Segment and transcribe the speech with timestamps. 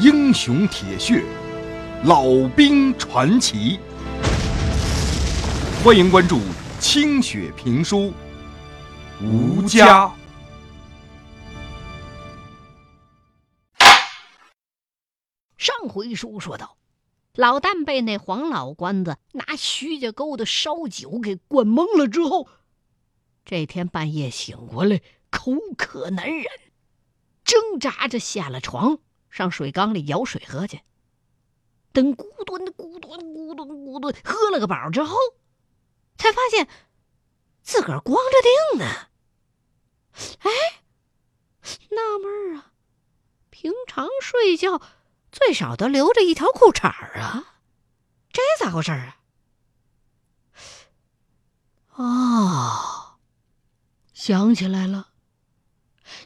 [0.00, 1.24] 英雄铁血，
[2.04, 2.22] 老
[2.54, 3.80] 兵传奇。
[5.82, 6.40] 欢迎关注
[6.78, 8.12] 清雪评书，
[9.20, 10.14] 吴家。
[15.56, 16.76] 上回书说到，
[17.34, 22.46] 老旦被那黄老官子拿徐家沟的烧酒给灌懵了之后，
[23.44, 26.44] 这天半夜醒过来，口渴难忍，
[27.42, 28.98] 挣扎着下了床，
[29.30, 30.80] 上水缸里舀水喝去。
[31.92, 35.16] 等咕咚咕咚咕咚咕咚喝了个饱之后，
[36.16, 36.68] 才发现
[37.62, 39.08] 自个儿光着腚呢。
[40.40, 40.50] 哎，
[41.90, 42.72] 纳闷啊，
[43.50, 44.80] 平常睡觉
[45.30, 47.60] 最少都留着一条裤衩啊，
[48.32, 49.16] 这咋回事啊？
[51.94, 53.18] 哦，
[54.12, 55.07] 想起来了，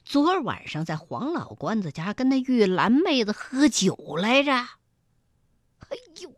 [0.04, 4.52] 昨儿晚上在黄老官子家跟那玉兰妹子喝酒来着。
[4.52, 6.32] 哎呦，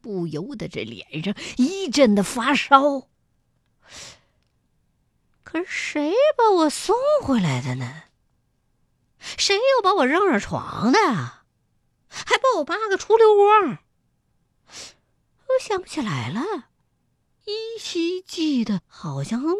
[0.00, 3.08] 不由得这脸上一阵的发烧。
[5.42, 8.04] 可是谁把我送回来的呢？
[9.18, 10.98] 谁又把我扔上床的？
[12.08, 13.78] 还把我扒个出溜光？
[14.66, 16.68] 我想不起来了，
[17.44, 19.58] 依稀记得好像梦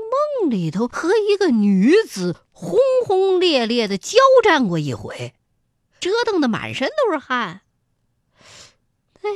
[0.49, 5.35] 里头和一个女子轰轰烈烈的交战过一回，
[5.99, 7.63] 折腾的满身都是汗。
[9.23, 9.31] 哎，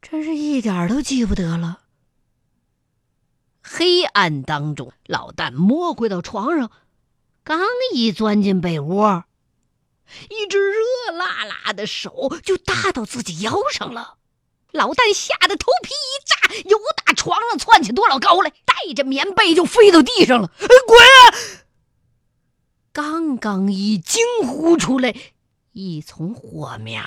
[0.00, 1.82] 真是一点都记不得了。
[3.62, 6.70] 黑暗当中，老旦摸回到床上，
[7.44, 7.60] 刚
[7.92, 9.24] 一钻进被窝，
[10.30, 14.16] 一只热辣辣的手就搭到自己腰上了。
[14.72, 20.50] 老旦吓得头皮一炸，由打床上窜起多老高来，带着棉被就飞到地上了。
[20.60, 21.59] 哎滚！
[22.92, 25.14] 刚刚一惊呼出来，
[25.72, 27.02] 一丛火苗，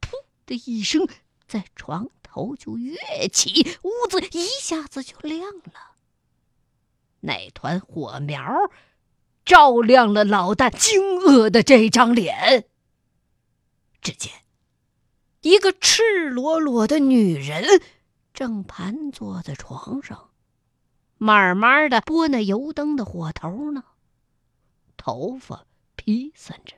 [0.00, 0.10] 噗
[0.46, 1.08] 的一声，
[1.46, 2.08] 在床。
[2.36, 5.94] 头就跃起，屋子一下子就亮了。
[7.20, 8.42] 那团火苗
[9.44, 12.66] 照亮了老旦惊愕的这张脸。
[14.02, 14.32] 只见
[15.42, 17.80] 一个赤裸裸的女人
[18.32, 20.30] 正盘坐在床上，
[21.18, 23.84] 慢慢的拨那油灯的火头呢，
[25.04, 25.66] 头发
[25.96, 26.76] 披散着。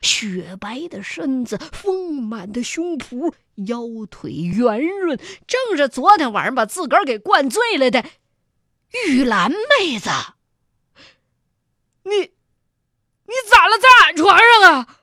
[0.00, 5.16] 雪白的身子，丰满的胸脯，腰腿圆润，
[5.46, 8.04] 正是昨天晚上把自个儿给灌醉了的
[9.06, 10.10] 玉兰妹子。
[12.02, 14.98] 你，你咋了，在俺床上啊？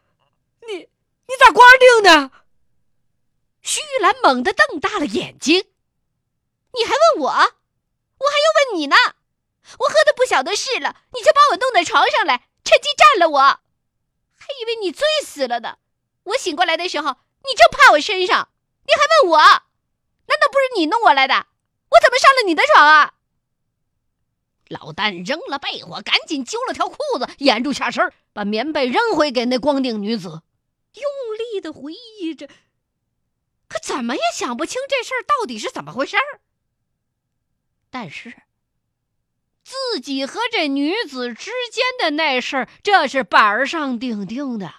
[0.67, 2.31] 你，你咋光腚的？
[3.61, 5.63] 徐玉兰猛地瞪大了眼睛
[6.77, 7.29] ：“你还问我？
[7.29, 8.95] 我还要问你呢！
[9.79, 13.39] 我喝的不晓得事了，你就把我弄到床上来，趁机占了我。”
[14.33, 15.77] 还以为你醉死了呢！
[16.23, 18.49] 我醒过来的时候，你就趴我身上，
[18.87, 19.37] 你还问我？
[19.37, 21.45] 难道不是你弄我来的？
[21.89, 23.13] 我怎么上了你的床啊？
[24.67, 30.41] 老旦扔了被窝，赶紧揪了条裤子，掩住下身，把棉被扔回给那光腚女子，
[30.93, 32.47] 用力的回忆着，
[33.67, 36.41] 可怎么也想不清这事儿到底是怎么回事儿。
[37.91, 38.41] 但是。
[39.65, 44.71] 自己和这女子之间的那事儿，这是板上钉钉的。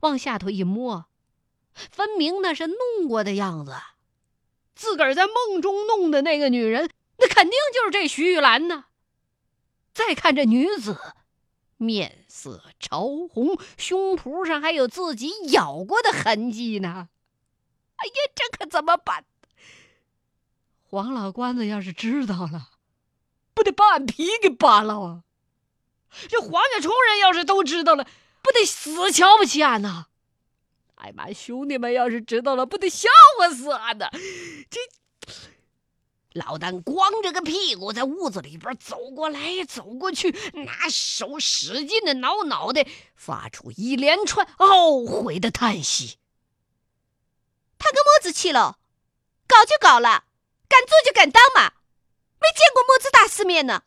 [0.00, 1.06] 往下头一摸，
[1.72, 3.72] 分明那是弄过的样子。
[4.74, 8.86] 自个儿在梦中弄的那个女人，那肯定就是这徐玉兰呢。
[9.92, 10.98] 再看这女子，
[11.76, 17.10] 面色潮红，胸脯上还有自己咬过的痕迹呢。
[17.94, 19.24] 哎呀，这可怎么办？
[20.82, 22.70] 黄老官子要是知道了。
[23.54, 25.22] 不得把俺皮给扒了啊！
[26.28, 28.06] 这黄家虫人要是都知道了，
[28.42, 30.06] 不得死瞧不起俺呐！
[30.96, 34.10] 哎妈，兄弟们要是知道了，不得笑话死俺呐！
[34.70, 34.80] 这
[36.32, 40.30] 老旦光着个屁股在屋子里边走过来走过去，
[40.64, 46.18] 拿手使劲的挠脑袋，发出一连串懊悔的叹息。
[47.78, 48.78] 他跟墨子去了，
[49.46, 50.24] 搞就搞了，
[50.68, 51.72] 敢做就敢当嘛！
[52.74, 53.84] 过墨子大世面呢，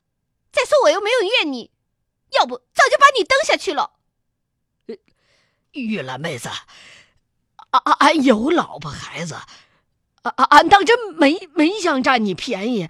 [0.51, 1.72] 再说我又没有怨你，
[2.31, 4.00] 要不早就把你蹬下去了。
[5.74, 6.50] 玉兰妹子，
[7.69, 9.36] 俺俺俺有老婆孩子，
[10.24, 12.89] 俺俺俺当真没没想占你便宜，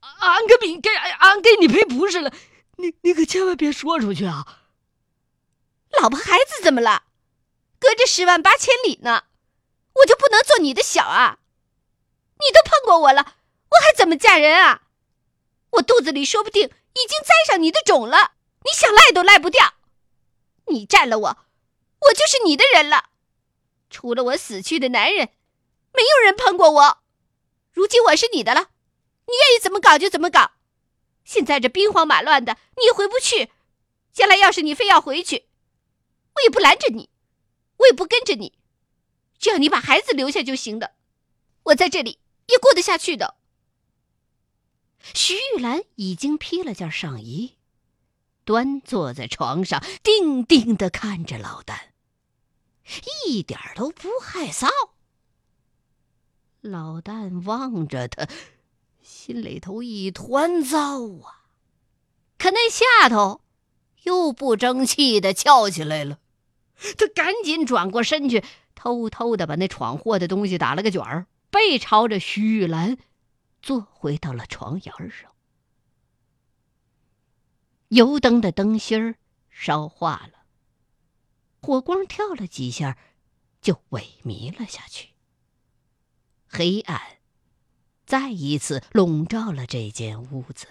[0.00, 2.32] 俺给你给俺给你赔不是了，
[2.76, 4.62] 你你可千万别说出去啊！
[6.00, 7.04] 老婆孩子怎么了？
[7.78, 9.24] 隔着十万八千里呢，
[9.92, 11.38] 我就不能做你的小啊？
[12.40, 13.36] 你都碰过我了。
[13.74, 14.82] 我还怎么嫁人啊？
[15.70, 18.34] 我肚子里说不定已经栽上你的种了，
[18.64, 19.74] 你想赖都赖不掉。
[20.66, 21.38] 你占了我，
[22.00, 23.10] 我就是你的人了。
[23.90, 25.30] 除了我死去的男人，
[25.92, 26.98] 没有人碰过我。
[27.72, 28.70] 如今我是你的了，
[29.26, 30.52] 你愿意怎么搞就怎么搞。
[31.24, 33.50] 现在这兵荒马乱的，你也回不去。
[34.12, 35.48] 将来要是你非要回去，
[36.36, 37.10] 我也不拦着你，
[37.78, 38.56] 我也不跟着你，
[39.38, 40.94] 只要你把孩子留下就行的。
[41.64, 43.34] 我在这里也过得下去的。
[45.12, 47.54] 徐玉兰已经披了件上衣，
[48.44, 51.74] 端坐在床上，定定的看着老旦，
[53.26, 54.68] 一点都不害臊。
[56.62, 58.26] 老旦望着他，
[59.02, 61.44] 心里头一团糟啊！
[62.38, 63.42] 可那下头
[64.04, 66.18] 又不争气的翘起来了，
[66.96, 68.42] 他赶紧转过身去，
[68.74, 72.96] 偷偷的把那闯祸的东西打了个卷儿，背朝着徐玉兰。
[73.64, 75.32] 坐回到了床沿上，
[77.88, 79.14] 油灯的灯芯儿
[79.48, 80.44] 烧化了，
[81.62, 82.98] 火光跳了几下，
[83.62, 85.14] 就萎靡了下去。
[86.46, 87.00] 黑暗
[88.04, 90.66] 再一次笼罩了这间屋子。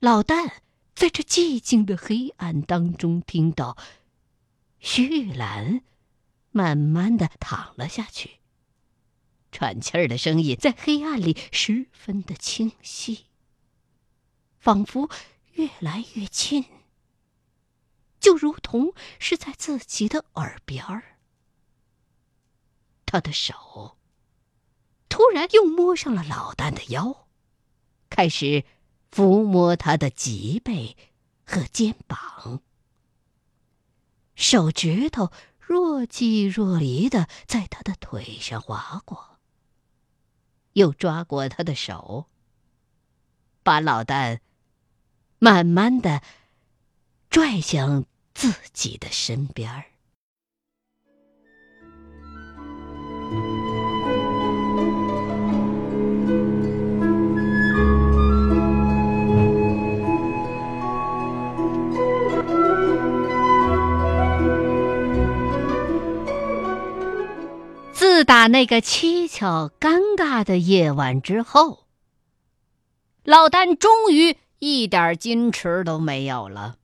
[0.00, 0.54] 老旦
[0.96, 3.78] 在这寂静的黑暗当中听到
[4.80, 5.84] 徐玉兰
[6.50, 8.40] 慢慢的躺了下去。
[9.54, 13.26] 喘气儿的声音在黑暗里十分的清晰，
[14.58, 15.08] 仿佛
[15.52, 16.64] 越来越近，
[18.18, 21.18] 就如同是在自己的耳边儿。
[23.06, 23.96] 他的手
[25.08, 27.28] 突然又摸上了老旦的腰，
[28.10, 28.64] 开始
[29.12, 30.96] 抚摸他的脊背
[31.46, 32.60] 和肩膀，
[34.34, 35.30] 手指头
[35.60, 39.33] 若即若离的在他的腿上划过。
[40.74, 42.26] 又抓过他的手，
[43.64, 44.38] 把老旦
[45.38, 46.22] 慢慢的
[47.30, 48.04] 拽向
[48.34, 49.93] 自己的身边儿。
[68.14, 71.88] 自打那个蹊跷、尴尬的夜晚之后，
[73.24, 76.76] 老丹终于一点矜持都没有了。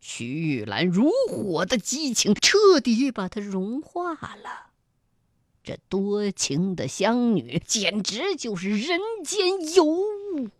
[0.00, 4.72] 徐玉兰如火的激情彻底把他融化了。
[5.62, 10.50] 这多情的乡女简直就是人间尤物，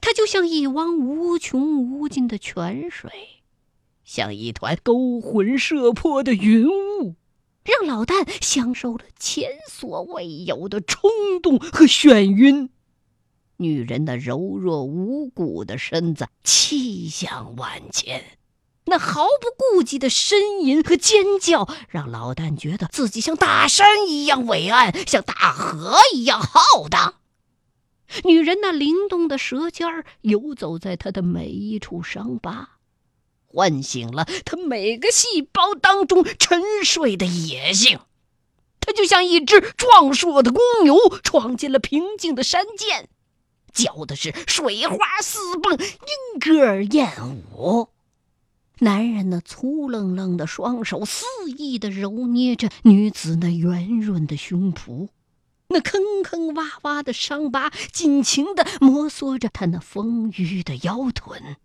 [0.00, 3.42] 她就像一汪无穷无尽的泉水，
[4.04, 7.16] 像一团勾魂摄魄的云雾。
[7.64, 11.10] 让老旦享受了前所未有的冲
[11.42, 12.68] 动和眩晕，
[13.56, 18.38] 女人那柔弱无骨的身子，气象万千，
[18.84, 27.14] 那毫不顾忌的呻吟和尖叫，让老旦觉得自己像大山一样伟岸，像大河一样浩荡。
[28.24, 29.88] 女人那灵动的舌尖
[30.20, 32.73] 游走在他的每一处伤疤。
[33.54, 38.00] 唤醒了他每个细胞当中沉睡的野性，
[38.80, 43.06] 他就像一只壮硕的公牛闯进了平静的山涧，
[43.72, 47.88] 叫的是水花四迸，莺歌燕舞。
[48.80, 51.24] 男人那粗愣愣的双手肆
[51.56, 55.08] 意的揉捏着女子那圆润的胸脯，
[55.68, 61.56] 那坑坑洼洼的伤疤尽情的摩挲着她那丰腴的腰臀。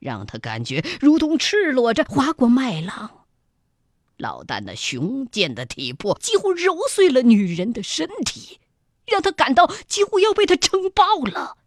[0.00, 3.26] 让他感觉如同赤裸着划过麦浪，
[4.16, 8.58] 老旦那雄健的体魄几乎揉碎了女人的身体，
[9.06, 11.58] 让他感到几乎要被他撑爆了。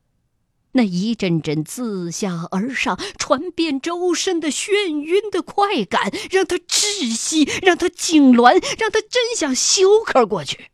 [0.76, 10.72] 那一阵阵自下而上传遍周身的眩晕的快感，让他窒息，让他痉挛，让他真想休克过去。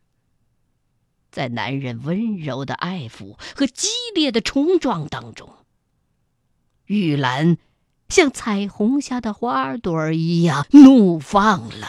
[1.29, 5.53] 在男人温柔的爱抚和激烈的冲撞当中。
[6.89, 7.57] 玉兰
[8.07, 11.87] 像彩虹下的花朵一样怒放了。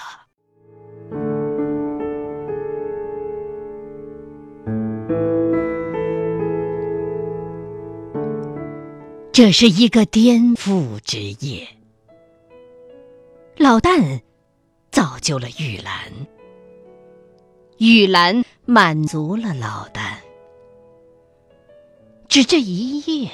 [9.33, 11.67] 这是一个颠覆之夜。
[13.57, 14.21] 老旦
[14.91, 16.13] 造就了玉兰，
[17.79, 20.17] 玉兰满足了老旦。
[22.29, 23.31] 只这一夜。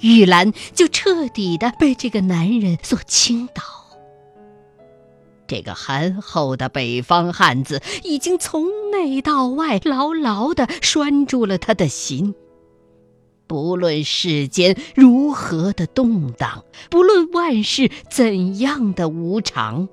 [0.00, 3.62] 玉兰就彻底的被这个男人所倾倒。
[5.46, 12.36] 这个憨厚的北方汉子已经从内到外牢牢的拴住了他的心，
[13.48, 19.88] 不论世间如何的动荡，不论万事怎样的无常，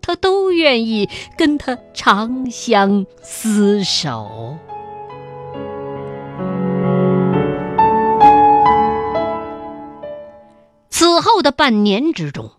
[0.00, 4.56] 他都愿意跟他长相厮守。
[11.20, 12.52] 后的半年之中，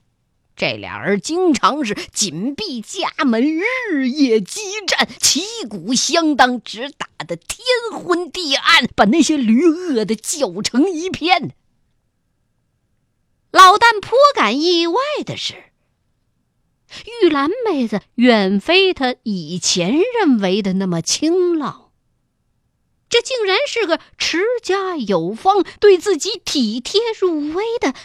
[0.55, 7.59] 这俩人经常是紧闭家门，日夜激战，旗鼓相当，直打得天
[7.91, 11.55] 昏地暗，把那些驴饿得叫成一片。
[13.51, 15.55] 老旦颇感意外的是，
[17.23, 21.91] 玉兰妹子远非他以前认为的那么清朗，
[23.09, 27.95] 这竟然是个持家有方、对自己体贴入微的。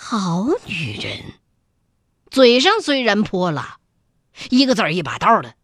[0.00, 1.34] 好女人，
[2.30, 3.78] 嘴上虽然泼辣，
[4.48, 5.56] 一个字儿一把刀的，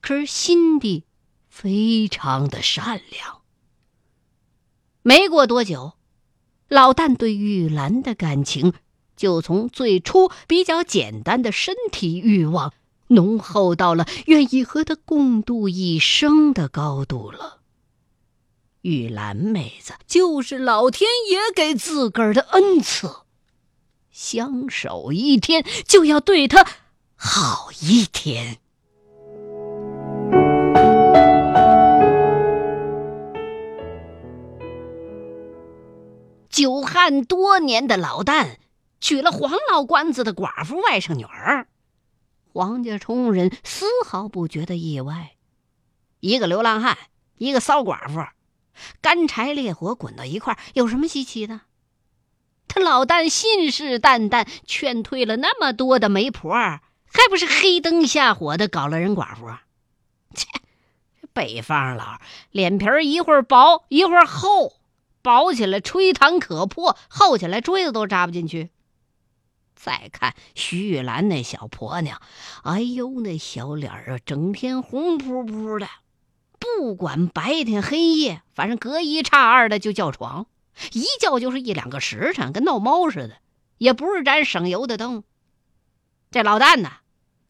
[0.00, 1.04] 可是心地
[1.48, 3.42] 非常的善良。
[5.02, 5.94] 没过多久，
[6.68, 8.72] 老旦对玉兰的感情
[9.16, 12.72] 就从最初比较简单的身体欲望，
[13.08, 17.58] 浓厚到了愿意和他共度一生的高度了。
[18.82, 23.27] 玉兰妹子就是老天爷给自个儿的恩赐。
[24.18, 26.66] 相守一天，就要对他
[27.14, 28.58] 好一天。
[36.50, 38.56] 久旱多年的老旦
[39.00, 41.68] 娶了黄老官子的寡妇外甥女儿，
[42.52, 45.36] 黄家冲人丝毫不觉得意外。
[46.18, 46.98] 一个流浪汉，
[47.36, 48.26] 一个骚寡妇，
[49.00, 51.60] 干柴烈火滚到一块有什么稀奇的？
[52.68, 59.46] 他老旦信誓旦旦劝退了那么多的媒婆，还不是黑灯瞎火的搞了人寡妇？
[60.34, 60.46] 切，
[61.32, 62.20] 北方佬
[62.50, 64.74] 脸皮一会儿薄一会儿厚，
[65.22, 68.70] 薄起来吹弹可破，厚起来锥子都扎不进去。
[69.74, 72.20] 再看徐玉兰那小婆娘，
[72.64, 75.88] 哎呦，那小脸啊，整天红扑扑的，
[76.58, 80.46] 不管白天黑夜，反正隔一差二的就叫床。
[80.92, 83.38] 一叫就是一两个时辰，跟闹猫似的，
[83.78, 85.24] 也不是盏省油的灯。
[86.30, 86.90] 这老旦呢，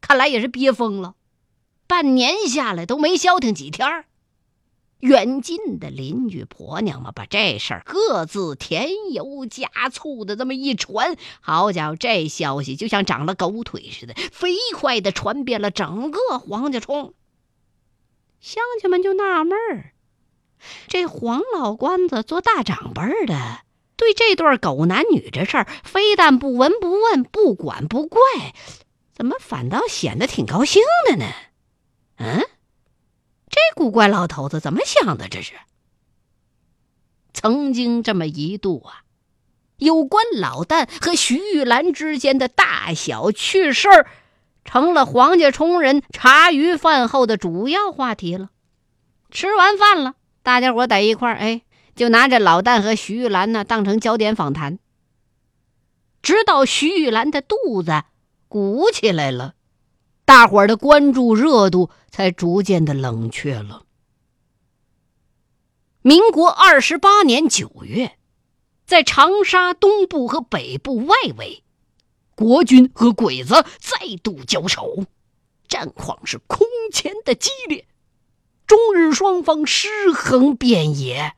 [0.01, 1.15] 看来也是憋疯了，
[1.87, 4.05] 半年下来都没消停几天
[5.01, 17.15] 远近的邻居婆娘们把这事儿各自添油加醋的这么一传，好家伙，这消息就像长了狗腿似的，飞快的传遍了整个黄家冲。
[18.41, 19.93] 乡亲们就纳闷儿。
[20.87, 23.61] 这黄老官子做大长辈的，
[23.97, 28.21] 对这对狗男女这事儿，非但不闻不问、不管不怪，
[29.12, 31.27] 怎么反倒显得挺高兴的呢？
[32.19, 32.41] 嗯，
[33.49, 35.29] 这古怪老头子怎么想的？
[35.29, 35.55] 这是
[37.33, 39.03] 曾经这么一度啊，
[39.77, 44.07] 有关老旦和徐玉兰之间的大小趣事儿，
[44.65, 48.50] 成了黄家冲人茶余饭后的主要话题了。
[49.31, 50.15] 吃完饭了。
[50.49, 51.61] 大家伙在一块儿，哎，
[51.95, 54.78] 就拿着老旦和徐玉兰呢当成焦点访谈，
[56.23, 58.05] 直到徐玉兰的肚子
[58.49, 59.57] 鼓起来了，
[60.25, 63.85] 大伙儿的关注热度才逐渐的冷却了。
[66.00, 68.17] 民国二十八年九月，
[68.87, 71.62] 在长沙东部和北部外围，
[72.35, 75.05] 国军和鬼子再度交手，
[75.69, 77.87] 战况是空前的激烈。
[78.69, 81.35] 中日双方尸横遍野，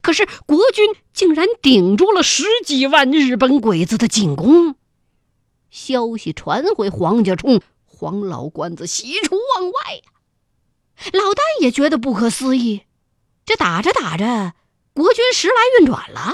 [0.00, 4.76] 可是国军竟然顶住了十几万日本鬼子的进攻。
[5.70, 10.02] 消息传回黄家冲，黄老官子喜出望外呀。
[11.12, 12.82] 老旦也觉得不可思议，
[13.44, 14.54] 这打着打着，
[14.94, 16.32] 国军时来运转了。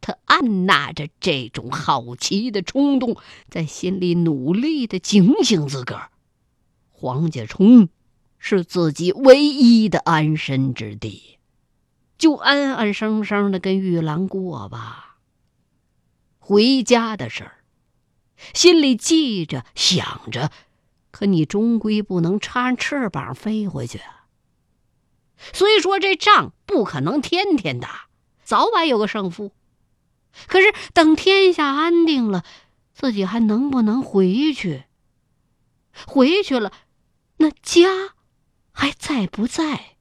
[0.00, 3.18] 他按捺着这种好奇的冲动，
[3.50, 6.10] 在心里努力的警醒自个儿。
[6.90, 7.90] 黄家冲。
[8.38, 11.38] 是自己唯一的安身之地，
[12.16, 15.18] 就安安生生的跟玉兰过吧。
[16.38, 17.58] 回家的事儿，
[18.54, 20.50] 心里记着想着，
[21.10, 24.26] 可你终归不能插翅膀飞回去啊。
[25.52, 28.08] 虽说这仗不可能天天打，
[28.42, 29.52] 早晚有个胜负，
[30.46, 32.44] 可是等天下安定了，
[32.94, 34.84] 自己还能不能回去？
[36.06, 36.72] 回去了，
[37.36, 38.14] 那家。
[38.78, 39.96] 还在不在？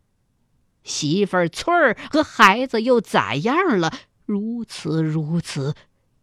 [0.83, 3.91] 媳妇儿翠儿和孩子又咋样了？
[4.27, 5.73] 如此如此，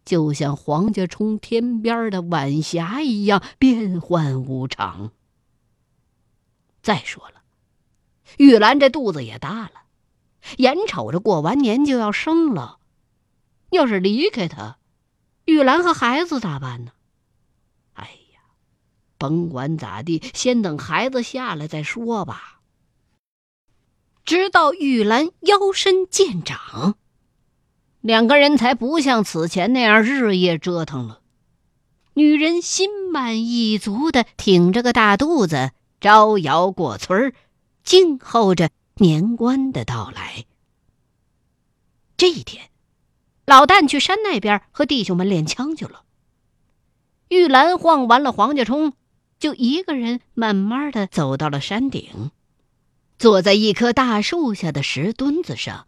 [0.05, 5.11] 就像黄家冲天边的晚霞一样变幻无常。
[6.81, 7.43] 再说了，
[8.37, 9.71] 玉兰这肚子也大了，
[10.55, 12.79] 眼瞅着过完年就要生了，
[13.71, 14.77] 要是离开他，
[15.43, 16.93] 玉兰和孩子咋办呢？
[19.17, 22.59] 甭管咋地，先等孩子下来再说吧。
[24.23, 26.95] 直到玉兰腰身渐长，
[28.01, 31.21] 两个人才不像此前那样日夜折腾了。
[32.15, 37.33] 女人心满意足的挺着个大肚子，招摇过村儿，
[37.83, 40.45] 静候着年关的到来。
[42.17, 42.69] 这一天，
[43.45, 46.03] 老旦去山那边和弟兄们练枪去了。
[47.27, 48.93] 玉兰晃完了黄家冲，
[49.39, 52.31] 就一个人慢慢的走到了山顶。
[53.17, 55.87] 坐在一棵大树下的石墩子上，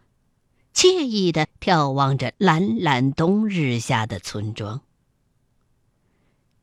[0.74, 4.82] 惬意的眺望着懒懒冬日下的村庄。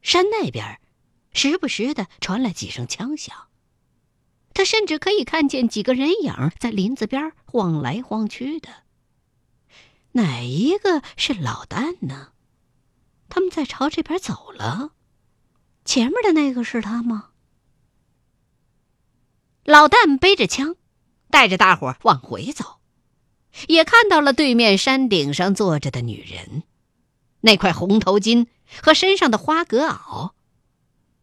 [0.00, 0.80] 山那边，
[1.32, 3.34] 时不时的传来几声枪响。
[4.54, 8.68] 他甚至可以看见几个人影在林子边晃来晃去的。
[10.12, 12.28] 哪一个是老旦呢？
[13.28, 14.92] 他们在朝这边走了。
[15.84, 17.30] 前面的那个是他吗？
[19.64, 20.76] 老旦背着枪，
[21.30, 22.80] 带着大伙往回走，
[23.68, 26.64] 也看到了对面山顶上坐着的女人，
[27.40, 28.46] 那块红头巾
[28.82, 30.32] 和身上的花格袄，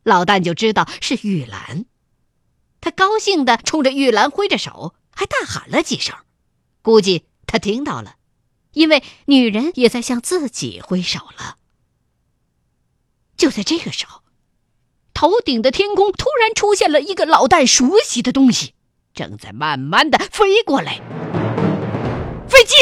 [0.03, 1.85] 老旦就知道是玉兰。
[2.79, 6.15] 他高兴的冲着玉兰挥着手，还大喊了几声，
[6.81, 8.15] 估计他听到了，
[8.73, 11.57] 因为女人也在向自己挥手了。
[13.37, 14.20] 就在这个时候。
[15.13, 18.73] 头顶的天空突然出现了一个老旦熟悉的东西，
[19.13, 20.99] 正在慢慢的飞过来。
[22.49, 22.75] 飞机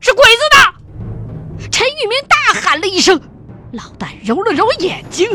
[0.00, 1.70] 是鬼子的！
[1.70, 3.20] 陈玉明大喊了一声。
[3.72, 5.30] 老旦揉了揉眼睛，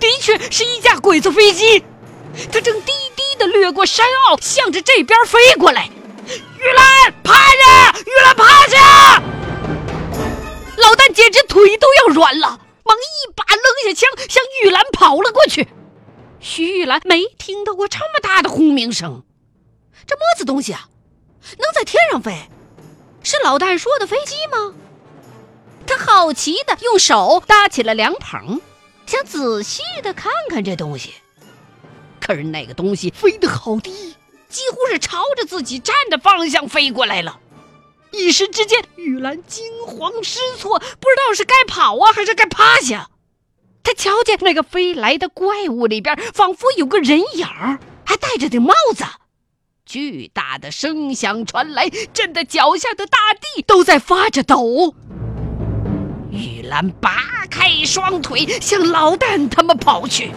[0.00, 1.82] 的确是一架鬼子飞机，
[2.52, 5.88] 它正低低的掠过山坳，向着这边飞过来。
[6.26, 7.98] 玉兰，趴下！
[7.98, 9.22] 玉兰，趴下！
[10.76, 12.60] 老旦简直腿都要软了。
[12.84, 15.68] 忙一把扔下枪，向玉兰跑了过去。
[16.40, 19.24] 徐玉兰没听到过这么大的轰鸣声，
[20.06, 20.88] 这么子东西啊，
[21.58, 22.48] 能在天上飞？
[23.22, 24.74] 是老旦说的飞机吗？
[25.86, 28.60] 他好奇的用手搭起了凉棚，
[29.06, 31.14] 想仔细的看看这东西。
[32.20, 34.14] 可是那个东西飞得好低，
[34.48, 37.40] 几乎是朝着自己站的方向飞过来了。
[38.16, 43.10] 一时之间，玉兰惊慌失措，不知道是该跑啊，还是该趴下。
[43.82, 49.04] 他瞧见那个飞来的怪物里边，仿佛有个人影儿，还戴着顶帽子。
[49.84, 54.94] 巨大的声响传来，震得脚下的大地都在发着抖。
[56.30, 60.30] 玉兰拔开双腿，向老旦他们跑去。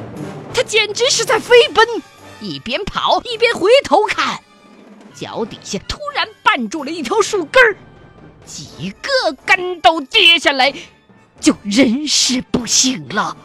[0.53, 1.87] 他简直是在飞奔，
[2.41, 4.39] 一边跑一边回头看。
[5.15, 7.75] 脚底下突然绊住了一条树根儿，
[8.45, 10.73] 几个跟斗跌下来，
[11.41, 13.35] 就人事不省了。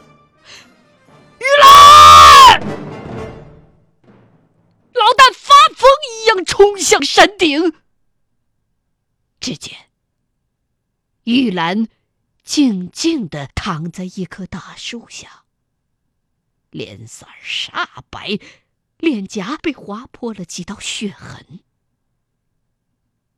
[1.41, 2.61] 玉兰，
[4.93, 7.75] 老旦发疯一样冲向山顶。
[9.41, 9.77] 只见
[11.25, 11.89] 玉兰
[12.45, 15.43] 静静的躺在一棵大树下，
[16.71, 18.39] 脸色煞白。
[18.99, 21.59] 脸颊被划破了几道血痕，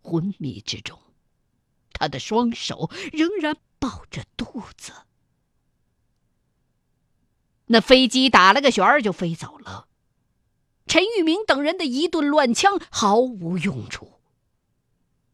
[0.04, 1.00] 昏迷之中，
[1.94, 4.92] 他的双手仍然抱着肚子。
[7.66, 9.88] 那飞机打了个旋儿就飞走了，
[10.86, 14.20] 陈玉明等人的一顿乱枪毫无用处。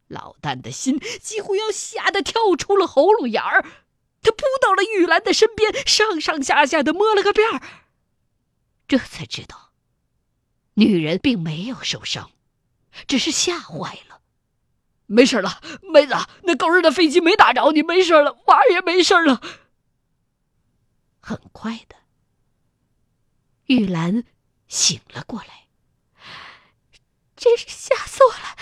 [0.07, 3.63] 老旦的心几乎要吓得跳出了喉咙眼儿，
[4.23, 7.61] 他扑到了玉兰的身边，上上下下的摸了个遍儿，
[8.87, 9.73] 这才知道。
[10.75, 12.31] 女人并没有受伤，
[13.07, 14.10] 只是吓坏了。
[15.13, 15.61] 没事了，
[15.93, 19.43] 妹子，那狗日的飞机没打着你，没事了，娃也没事了。
[21.19, 21.97] 很快的，
[23.67, 24.23] 玉兰
[24.69, 25.67] 醒了过来。
[27.35, 28.57] 真是吓死我了！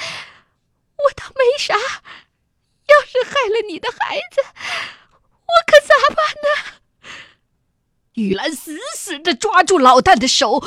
[0.96, 7.10] 我倒没啥，要是害了你的孩子，我可咋办呢？
[8.14, 10.66] 玉兰死死的抓住老旦的手。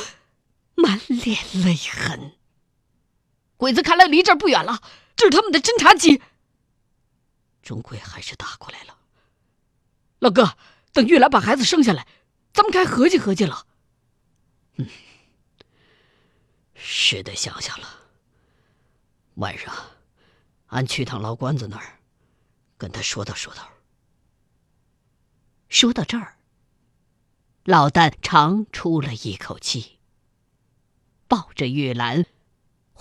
[0.75, 2.33] 满脸泪痕。
[3.57, 4.81] 鬼子看来离这儿不远了，
[5.21, 6.19] 这是他们的侦察机。
[7.61, 8.97] 终归还是打过来了。
[10.17, 10.57] 老哥，
[10.93, 12.07] 等玉兰把孩子生下来，
[12.53, 13.67] 咱们该合计合计了。
[14.77, 14.87] 嗯，
[16.73, 17.87] 是得想想了。
[19.35, 19.71] 晚上，
[20.67, 21.99] 俺去趟老关子那儿，
[22.79, 23.69] 跟他说道说道。
[25.69, 26.35] 说到这儿，
[27.63, 29.99] 老旦长出了一口气。
[31.27, 32.25] 抱着玉兰，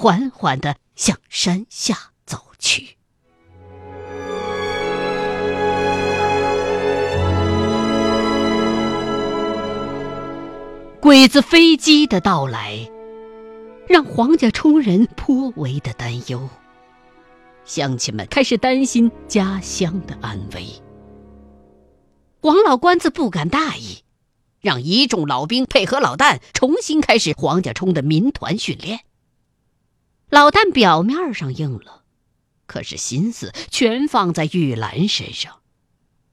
[0.01, 2.97] 缓缓地向山下走去。
[11.03, 12.91] 鬼子飞机的到来，
[13.87, 16.49] 让黄家冲人颇为的担忧。
[17.67, 20.65] 乡亲们开始担心家乡的安危。
[22.41, 23.99] 王老官子不敢大意，
[24.63, 29.01] 让一众老兵配合老旦重新开始黄家冲的民团训练。
[30.31, 32.05] 老旦表面上应了，
[32.67, 35.61] 可是心思全放在玉兰身上，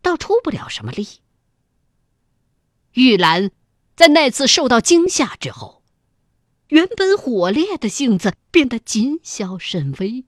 [0.01, 1.07] 倒出不了什么力。
[2.93, 3.51] 玉兰。
[3.95, 5.81] 在那次受到惊吓之后，
[6.67, 10.23] 原本火烈的性子变得谨小慎微，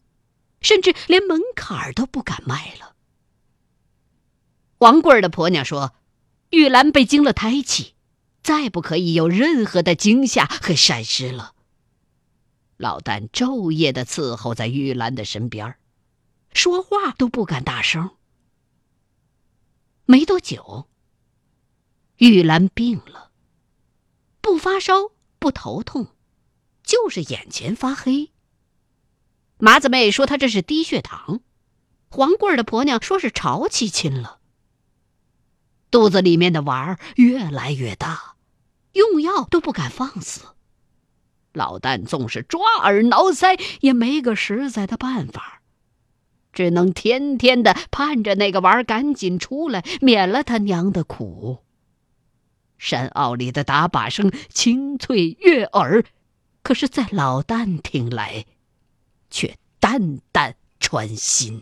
[0.59, 2.95] 甚至连门槛都不敢迈了。
[4.79, 5.93] 王贵儿的婆娘说
[6.49, 7.93] ：“玉兰被惊了胎气，
[8.41, 11.53] 再不可以有任何的惊吓和闪失了。”
[12.79, 15.75] 老旦昼夜的伺候在玉兰的身边，
[16.53, 18.11] 说话都不敢大声。
[20.05, 20.87] 没多久，
[22.15, 23.31] 玉兰病了。
[24.39, 26.07] 不发烧，不头痛，
[26.81, 28.31] 就是眼前发黑。
[29.57, 31.41] 麻子妹说她这是低血糖，
[32.09, 34.39] 黄贵儿的婆娘说是潮气侵了。
[35.91, 38.35] 肚子里面的娃儿越来越大，
[38.93, 40.45] 用药都不敢放肆。
[41.53, 45.61] 老旦纵是抓耳挠腮，也没个实在的办法，
[46.53, 51.59] 只能天天的盼着那个娃儿赶紧出来，免了他娘的苦。
[52.77, 56.03] 山坳里的打靶声清脆悦耳，
[56.63, 58.45] 可是，在老旦听来，
[59.29, 61.61] 却淡淡穿心。